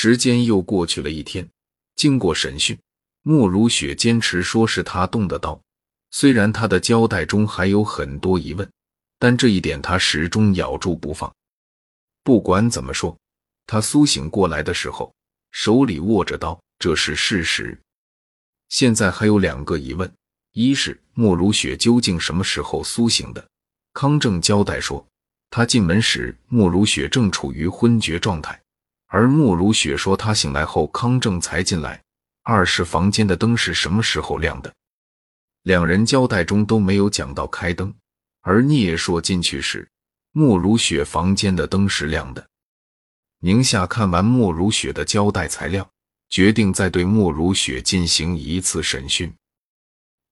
[0.00, 1.50] 时间又过去了一天，
[1.96, 2.78] 经过审讯，
[3.22, 5.60] 莫如雪坚持说是他动的刀。
[6.12, 8.70] 虽然他的交代中还有很多疑问，
[9.18, 11.34] 但这一点他始终咬住不放。
[12.22, 13.18] 不管怎么说，
[13.66, 15.12] 他苏醒过来的时候
[15.50, 17.76] 手里握着刀，这是事实。
[18.68, 20.08] 现在还有两个疑问：
[20.52, 23.44] 一是莫如雪究竟什么时候苏醒的？
[23.94, 25.04] 康正交代说，
[25.50, 28.62] 他进门时莫如雪正处于昏厥状态，
[29.08, 32.02] 而莫如雪说他醒来后康正才进来。
[32.42, 34.72] 二是房间的灯是什么时候亮的？
[35.64, 37.92] 两人交代中都没有讲到开灯，
[38.40, 39.86] 而聂硕进去时，
[40.32, 42.48] 莫如雪房间的灯是亮的。
[43.40, 45.86] 宁夏看完莫如雪的交代材料，
[46.30, 49.30] 决定再对莫如雪进行一次审讯。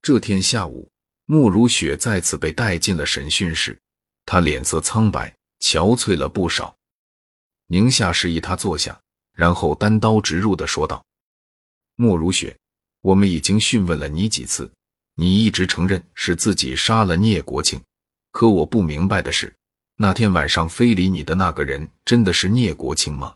[0.00, 0.90] 这天下午，
[1.26, 3.78] 莫如雪再次被带进了审讯室，
[4.24, 6.74] 她脸色苍白，憔悴了不少。
[7.66, 9.00] 宁夏示意他坐下，
[9.32, 11.04] 然后单刀直入的说道
[11.96, 12.56] ：“莫如雪，
[13.00, 14.70] 我们已经讯问了你几次。”
[15.18, 17.82] 你一直承认是自己杀了聂国庆，
[18.32, 19.50] 可我不明白的是，
[19.96, 23.34] 那天晚上非礼你的那个人真的是聂国庆吗？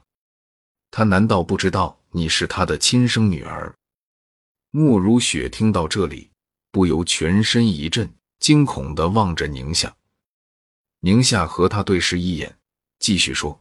[0.90, 3.74] 他难道不知道你是他的亲生女儿？
[4.70, 6.30] 莫如雪听到这里，
[6.70, 9.96] 不由全身一震，惊恐的望着宁夏。
[11.00, 12.54] 宁夏和他对视一眼，
[12.98, 13.58] 继续说：“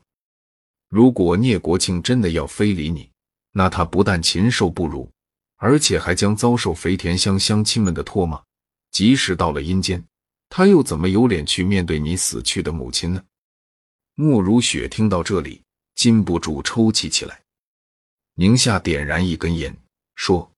[0.90, 3.10] 如果聂国庆真的要非礼你，
[3.54, 5.10] 那他不但禽兽不如。”
[5.62, 8.42] 而且还将遭受肥田乡乡亲们的唾骂，
[8.92, 10.02] 即使到了阴间，
[10.48, 13.22] 他又怎么有脸去面对你死去的母亲呢？
[14.16, 15.62] 莫如雪听到这里，
[15.96, 17.42] 禁不住抽泣起来。
[18.36, 19.76] 宁夏点燃一根烟，
[20.16, 20.50] 说：“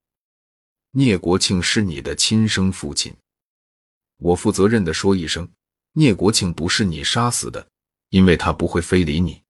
[0.93, 3.11] 聂国庆是你的亲生父亲，
[4.17, 5.49] 我负责任的说一声，
[5.93, 7.67] 聂国庆不是你杀死的，
[8.09, 9.41] 因为他不会非礼你，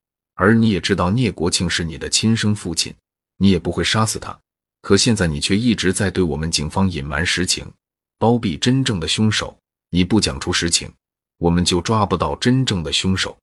[0.42, 2.92] 而你也知道聂国庆是你的亲生父亲，
[3.38, 4.36] 你也不会杀死他。”
[4.82, 7.72] 可现在你却一直在对我们警方隐瞒实情，
[8.18, 9.56] 包庇真正的凶手。
[9.92, 10.92] 你不讲出实情，
[11.38, 13.38] 我们就抓不到真正的凶手，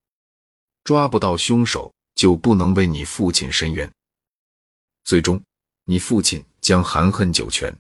[0.82, 3.88] 抓不到凶手就不能为你父亲伸冤，
[5.04, 5.40] 最终
[5.84, 7.72] 你父亲将含恨九泉。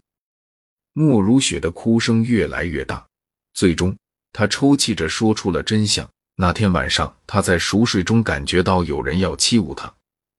[0.92, 3.04] 莫如雪的哭声越来越大，
[3.52, 3.98] 最终
[4.32, 6.08] 她抽泣着说出了真相。
[6.40, 9.92] 那天晚上，他在熟睡中感觉到有人要欺侮他，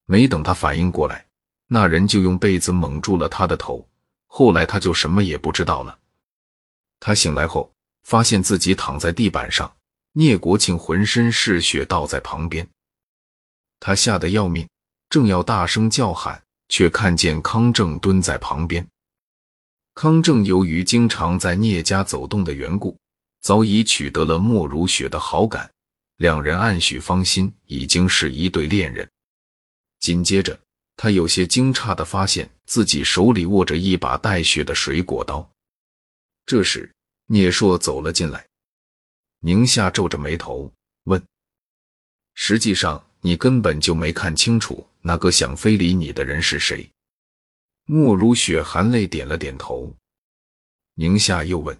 [0.05, 1.25] 没等他反应过来。
[1.67, 3.85] 那人就用被子蒙住了他的头，
[4.27, 5.99] 后来他就什么也不知道了。
[7.01, 7.69] 他醒来后，
[8.03, 9.69] 发现自己躺在地板上，
[10.13, 12.65] 聂国庆浑身是血倒在旁边，
[13.81, 14.65] 他吓得要命，
[15.09, 18.87] 正要大声叫喊，却看见康正蹲在旁边。
[19.95, 22.97] 康正由于经常在聂家走动的缘故，
[23.41, 25.69] 早已取得了莫如雪的好感，
[26.19, 29.09] 两人暗许芳心，已经是一对恋人。
[29.99, 30.57] 紧接着。
[31.01, 35.49] 他有些惊诧的发现自己手里握着一把带血的水果刀。
[36.45, 36.93] 这时，
[37.27, 38.45] 聂硕走了进来。
[39.39, 40.69] 宁夏皱着眉头
[41.05, 41.25] 问
[42.35, 46.85] ：“实际上，你根本就没看清楚那个想非礼你的人是谁？”
[47.87, 49.95] 莫如雪含泪点了点头。
[50.95, 51.79] 宁夏又问：“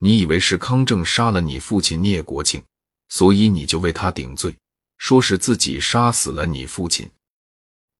[0.00, 2.62] 你以为是康正杀了你父亲聂国庆，
[3.08, 4.56] 所以你就为他顶罪，
[4.96, 7.08] 说是自己杀死了你父亲？”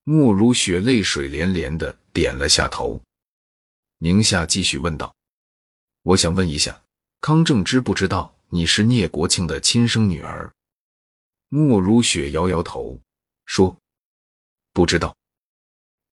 [0.04, 3.00] 莫如雪泪水连连的点了下头。
[3.98, 5.14] 宁夏继续问道
[6.02, 6.82] ：“我想问一下，
[7.20, 10.50] 康正知不知道你是聂国庆的亲生女儿？”
[11.50, 12.98] 莫如雪摇摇头
[13.44, 13.76] 说
[14.72, 15.14] ：“不知道。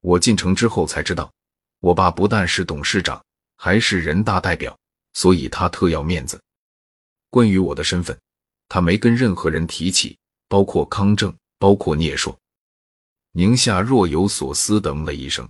[0.01, 1.33] 我进城之后才知道，
[1.81, 3.25] 我爸不但是董事长，
[3.57, 4.79] 还是人大代表，
[5.15, 6.41] 所以他特要面子。
[7.31, 8.19] 关于我的身份，
[8.69, 10.19] 他没跟任何人提起，
[10.49, 12.39] 包括康正，包括聂硕。”
[13.33, 15.49] 宁夏若有所思的嗯了一声。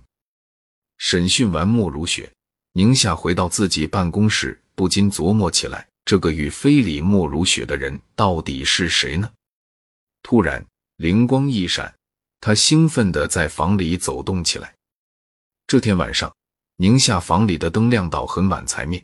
[0.97, 2.31] 审讯完莫如雪，
[2.73, 9.31] 宁夏回到自己办公室，不禁琢磨起来：这个与非礼莫如雪的人到底是谁呢？
[10.21, 10.65] 突然
[10.97, 11.95] 灵光一闪，
[12.41, 14.75] 他兴奋地在房里走动起来。
[15.67, 16.35] 这天晚上，
[16.77, 19.03] 宁夏房里的灯亮到很晚才灭。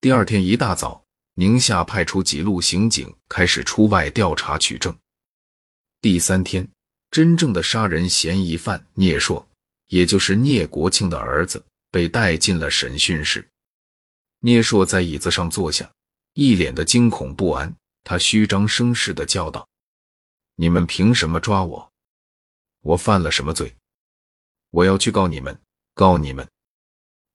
[0.00, 0.99] 第二天一大早，
[1.40, 4.94] 宁夏派出几路刑警开始出外调查取证。
[6.02, 6.68] 第三天。
[7.10, 9.44] 真正的杀人嫌疑犯聂硕，
[9.88, 13.44] 也就是聂国庆的儿子，被带进了审讯室。
[14.38, 15.90] 聂硕在椅子上坐下，
[16.34, 17.74] 一脸的惊恐不安。
[18.04, 19.68] 他虚张声势的叫道
[20.54, 21.92] ：“你们凭什么抓我？
[22.82, 23.74] 我犯了什么罪？
[24.70, 25.60] 我要去告你们，
[25.94, 26.48] 告你们！”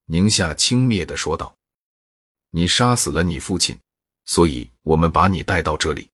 [0.08, 1.58] 宁夏轻蔑的说道
[2.52, 3.78] ：“你杀死了你父亲，
[4.26, 6.10] 所以我们把你带到这里。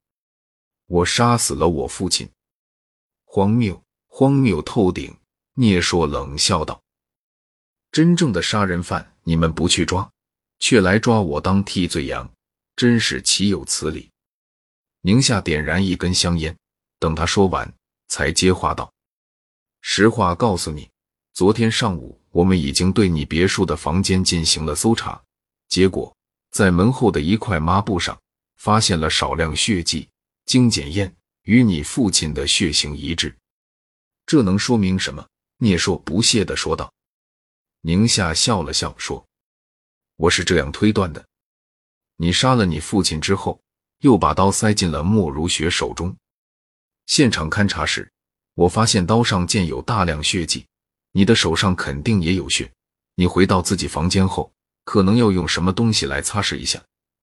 [0.88, 2.30] 我杀死了我父亲。”
[3.26, 3.82] 荒谬！
[4.08, 5.16] 荒谬透顶。
[5.54, 6.82] 聂硕冷笑道
[7.92, 10.10] ：“真正的杀人犯，你们不去抓，
[10.60, 12.28] 却来抓我当替罪羊，
[12.78, 14.10] 真是岂有此理！”
[15.04, 16.58] 宁夏点燃一根香烟，
[17.00, 17.72] 等他说完，
[18.08, 18.92] 才接话道
[19.82, 20.90] ：“实话告诉你，
[21.34, 25.22] 昨天上午我们已经对你别墅的房间进行了搜查，
[25.68, 26.16] 结果
[26.52, 28.20] 在门后的一块抹布上
[28.58, 30.08] 发现了少量血迹，
[30.46, 33.36] 经检验与你父亲的血型一致。
[34.26, 35.26] 这能说明什么？”
[35.64, 36.92] 聂硕不屑地说道。
[37.82, 39.24] 宁夏笑了笑说
[40.18, 41.24] ：“我是这样推断的，
[42.16, 43.62] 你杀了你父亲之后，
[44.00, 46.16] 又把刀塞进了莫如雪手中。
[47.06, 48.12] 现场勘查时，
[48.56, 50.66] 我发现刀上溅有大量血迹，
[51.12, 52.72] 你的手上肯定也有血。
[53.14, 54.52] 你回到自己房间后，
[54.84, 56.82] 可能要用什么东西来擦拭一下。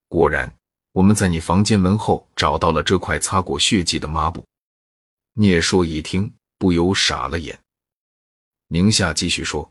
[0.08, 0.52] 果然，
[0.92, 4.44] 我们在你房间门后找到了这块擦过血迹的抹布。”
[5.34, 7.58] 聂硕一听，不由傻了眼。
[8.68, 9.70] 宁夏继续说：“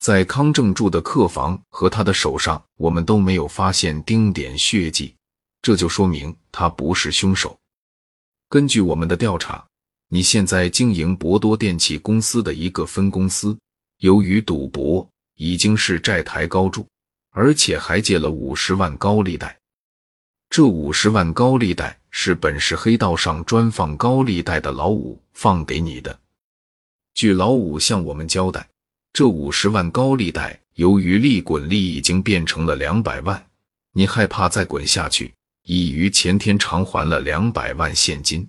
[0.00, 5.14] 在康正住的客房和他的手上，我们都没有发现丁点血迹，
[5.62, 7.56] 这就说明他不是凶手。
[8.48, 9.64] 根据我们的调查，
[10.08, 13.56] 你现在经营博多电器公司的一个分公司，
[13.98, 16.86] 由于赌博已经是债台高筑，
[17.30, 19.58] 而且还借了五十万高利贷。
[20.50, 26.18] 这五十万高利贷是本市黑道上专放高利贷的老五放给你的。”
[27.14, 28.68] 据老五向我们交代，
[29.12, 33.46] 这五十万高利贷由于利滚利已经变成了两百万，
[33.92, 35.32] 你害怕再滚下去，
[35.62, 38.48] 已于前天偿还了两百万现金。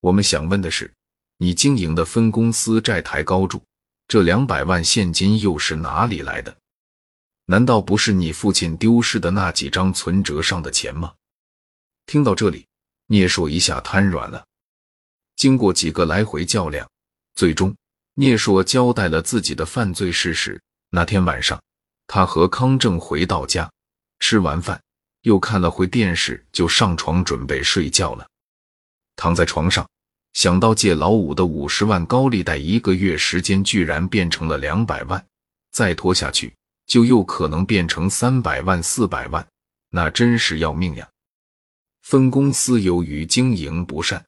[0.00, 0.90] 我们想问的是，
[1.38, 3.62] 你经营的分公司债台高筑，
[4.08, 6.56] 这两百万现金又是哪里来的？
[7.46, 11.14] 难道不是你父亲丢失的那几张存折上的钱吗？
[12.06, 12.66] 听到这里，
[13.06, 14.44] 聂硕一下瘫软了。
[15.34, 16.88] 经过几个来回较量。
[17.34, 17.76] 最终，
[18.14, 20.60] 聂硕交代了自己的犯罪事实。
[20.90, 21.60] 那天晚上，
[22.06, 23.70] 他和康正回到家，
[24.20, 24.80] 吃完饭，
[25.22, 28.26] 又看了会电视，就上床准备睡觉了。
[29.16, 29.88] 躺在床上，
[30.36, 35.26] 想到借老五的五十万高利贷，一个月时间居然变成了两百万，
[35.72, 36.54] 再拖下去，
[36.86, 39.48] 就又可能变成三百万、四百万，
[39.88, 41.08] 那真是要命呀！
[42.02, 44.22] 分公司由于经营不善，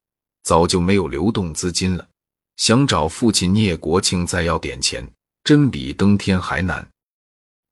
[0.44, 2.08] 早就没有流动资金了。
[2.56, 5.06] 想找父亲聂国庆再要点钱，
[5.44, 6.88] 真比登天还难。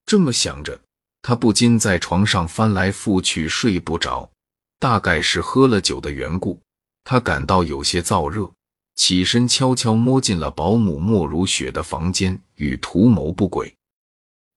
[0.04, 0.78] 这么想着，
[1.22, 4.30] 他不禁在床上翻来覆去睡不着。
[4.78, 6.60] 大概是喝了酒的缘故，
[7.08, 8.52] 他感到有些燥热，
[8.96, 13.72] 起身悄悄摸进了保姆莫如雪的房间，与图谋不轨。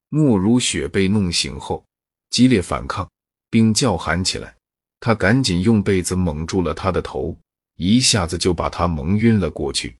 [0.09, 1.85] 莫如雪被弄醒后，
[2.31, 3.07] 激烈反抗，
[3.51, 4.55] 并叫喊起来。
[4.99, 7.37] 他赶紧用被子蒙住了他的头，
[7.75, 9.95] 一下子就把他蒙晕了过去。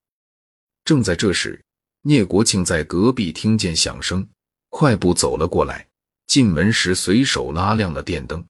[0.84, 1.64] 正在这时，
[2.02, 4.28] 聂国庆在隔壁听见响声，
[4.70, 5.88] 快步走了过来。
[6.26, 8.44] 进门时，随手拉亮了电灯。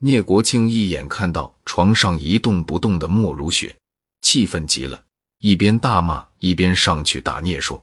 [0.00, 3.76] 聂国庆一眼看到床上一动不动的莫如雪，
[4.20, 5.02] 气愤极了，
[5.38, 7.82] 一边大骂一边上去打聂硕。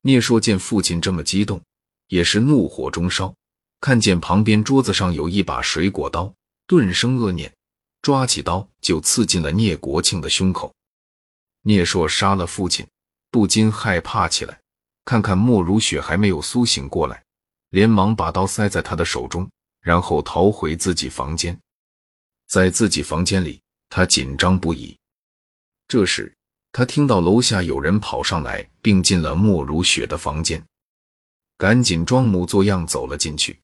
[0.00, 1.62] 聂硕见父亲这么激动，
[2.08, 3.32] 也是怒火中烧，
[3.80, 6.34] 看见旁边桌子上有一把水果刀，
[6.66, 7.52] 顿生恶念，
[8.00, 10.74] 抓起刀就刺进了聂国庆的胸口。
[11.62, 12.84] 聂硕杀了父亲，
[13.30, 14.58] 不禁害怕起来。
[15.04, 17.22] 看看莫如雪还没有苏醒过来，
[17.70, 19.48] 连忙把刀塞在他的手中，
[19.82, 21.60] 然后逃回自己房间。
[22.46, 23.60] 在自己房间里，
[23.90, 24.96] 他紧张不已。
[25.86, 26.34] 这时，
[26.72, 30.64] 他听到楼下有人跑上来，并进了莫如雪的房间，
[31.58, 33.60] 赶紧装模作样走了进去。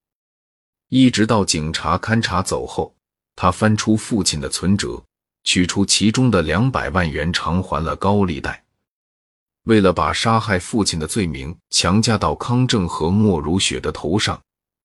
[0.89, 2.95] 一直到警察勘察走后，
[3.35, 5.03] 他翻出父亲的存折。
[5.45, 8.63] 取出其中的两百万元偿还了高利贷。
[9.63, 14.39] 为了把杀害父亲的罪名强加到康正和莫如雪的头上，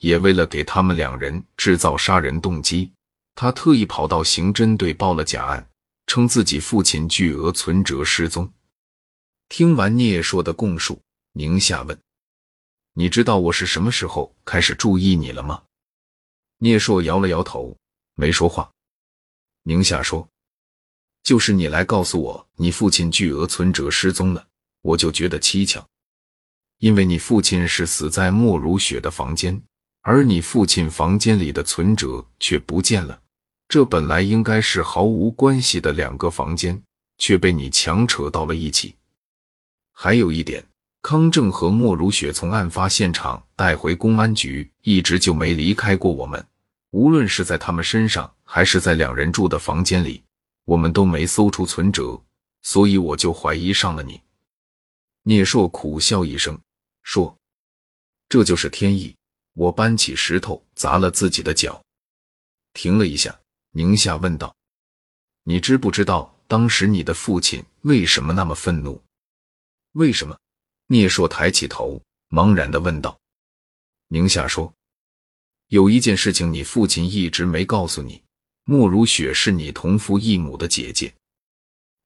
[0.03, 2.91] 也为了给他们两人制造杀人动机，
[3.35, 5.65] 他特意跑到刑侦队报了假案，
[6.07, 8.51] 称自己父亲巨额存折失踪。
[9.47, 11.97] 听完聂硕的供述，宁夏问
[12.95, 15.63] ：“你知道我是什么时候开始注意你了吗？”
[16.59, 17.77] 聂硕摇了摇头，
[18.15, 18.69] 没说话。
[19.63, 20.27] 宁夏说。
[21.23, 24.45] 就是你来告诉我你父亲巨额存折失踪了，
[24.81, 25.81] 我就觉得蹊跷，
[26.79, 29.63] 因为你父亲是死在莫如雪的房间，
[30.05, 33.21] 而你父亲房间里的存折却不见了，
[33.69, 36.83] 这本来应该是毫无关系的两个房间，
[37.17, 38.95] 却被你强扯到了一起。
[39.93, 40.61] 还有一点，
[41.01, 46.45] 康正和莫如雪从案发现场带回公安局，一直就没离开过我们，
[46.91, 50.21] 无论是在他们身上，还是在两人住的房间里。
[50.65, 52.21] 我们都没搜出存折，
[52.61, 54.19] 所以我就怀疑上了你。”
[55.23, 56.59] 聂硕苦笑一声
[57.03, 57.37] 说
[58.27, 59.15] ：“这就是天意。”
[59.53, 61.81] 我搬起石头砸了自己的脚。
[62.73, 63.39] 停了一下，
[63.71, 64.55] 宁夏问道
[65.43, 69.01] ：“你知不知道当时你的父亲为什么那么愤怒？
[69.93, 70.37] 为什么？”
[70.87, 73.17] 聂硕抬起头，茫然的问道。
[74.09, 74.71] 宁夏说
[75.69, 78.21] ：“有一件事情，你父亲一直没告诉你。
[78.65, 81.13] 莫如雪是你同父异母的姐姐。”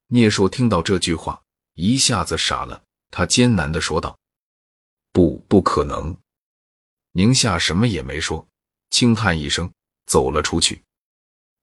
[0.08, 1.42] 聂硕听到这句话，
[1.74, 2.82] 一下子傻了。
[3.10, 4.18] 他艰难的说道
[5.12, 6.16] ：“不，不可能。”
[7.17, 8.47] 宁夏什么也没说，
[8.91, 9.67] 轻叹一声，
[10.05, 10.83] 走了出去。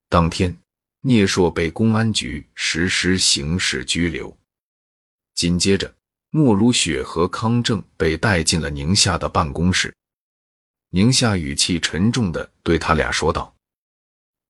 [0.09, 0.59] 当天，
[1.03, 4.37] 聂硕被公安局实施刑事拘留。
[5.37, 5.95] 紧接着，
[6.31, 9.95] 莫如雪和康正被带进了宁夏的办公室。
[10.91, 13.55] 宁夏语气沉重的对他俩说道：“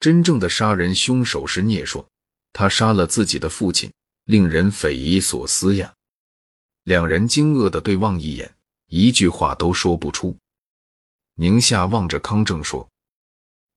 [0.01, 2.09] 真正的杀人凶手是聂硕，
[2.55, 3.93] 他杀了自己的父亲，
[4.25, 5.93] 令人匪夷所思呀！”
[6.85, 8.55] 两人惊愕的对望一眼，
[8.87, 10.35] 一句话都说不出。
[11.37, 12.89] 宁夏望着康正说：“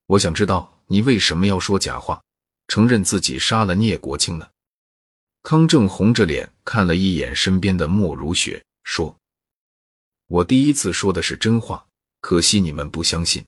[0.06, 2.22] 我想知道你为什么要说假话，
[2.68, 4.48] 承认自己杀了聂国庆呢？”
[5.42, 9.16] 康正红着脸看了一眼身边的莫如雪，说
[10.28, 11.84] ：“我第一次说的是真话，
[12.22, 13.44] 可惜你们不相信。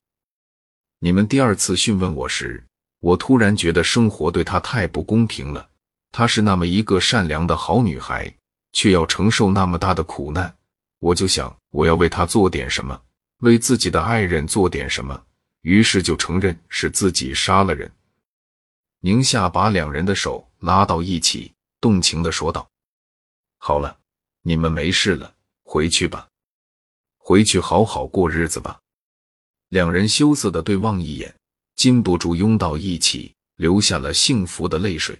[0.99, 2.63] 你们第二次讯问我时，
[3.01, 5.69] 我突然觉得生活对她太不公平了。
[6.11, 8.33] 她是那么一个善良的好女孩，
[8.71, 10.57] 却要承受那么大的苦难。
[10.99, 12.99] 我就想，我要为她做点什么。”
[13.39, 15.25] 为自己的爱人做点什么，
[15.61, 17.91] 于是就承认是自己杀了人。
[19.01, 22.69] 宁夏把两人的手拉到一起，动情的说道
[23.57, 23.97] ：“好了，
[24.41, 26.27] 你们没事了，回去吧，
[27.17, 28.79] 回去好好过日子吧。”
[29.69, 31.33] 两人羞涩的对望一眼，
[31.75, 35.17] 禁不住拥到一起，流下了幸福的泪水。